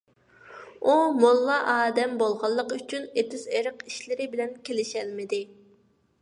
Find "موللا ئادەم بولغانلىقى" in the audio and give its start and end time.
1.23-2.79